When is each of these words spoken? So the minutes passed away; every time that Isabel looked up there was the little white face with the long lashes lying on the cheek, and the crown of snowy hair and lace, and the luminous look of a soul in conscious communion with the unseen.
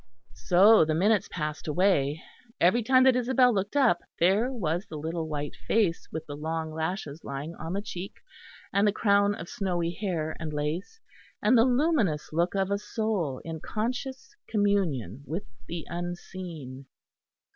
So 0.47 0.83
the 0.83 0.95
minutes 0.95 1.29
passed 1.31 1.67
away; 1.67 2.23
every 2.59 2.81
time 2.81 3.03
that 3.03 3.15
Isabel 3.15 3.53
looked 3.53 3.75
up 3.77 3.99
there 4.19 4.51
was 4.51 4.87
the 4.87 4.97
little 4.97 5.27
white 5.29 5.55
face 5.67 6.07
with 6.11 6.25
the 6.25 6.35
long 6.35 6.71
lashes 6.73 7.23
lying 7.23 7.53
on 7.59 7.73
the 7.73 7.83
cheek, 7.83 8.15
and 8.73 8.87
the 8.87 8.91
crown 8.93 9.35
of 9.35 9.47
snowy 9.47 9.91
hair 9.91 10.35
and 10.39 10.51
lace, 10.51 10.99
and 11.43 11.55
the 11.55 11.65
luminous 11.65 12.33
look 12.33 12.55
of 12.55 12.71
a 12.71 12.79
soul 12.79 13.41
in 13.45 13.59
conscious 13.59 14.35
communion 14.49 15.21
with 15.27 15.45
the 15.67 15.85
unseen. 15.87 16.87